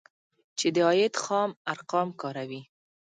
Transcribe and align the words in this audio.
چې 0.57 0.67
د 0.75 0.77
عاید 0.87 1.13
خام 1.23 1.49
ارقام 1.73 2.09
کاروي 2.21 2.61